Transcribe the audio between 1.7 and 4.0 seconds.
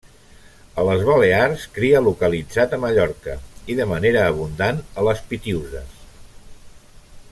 cria localitzat a Mallorca i, de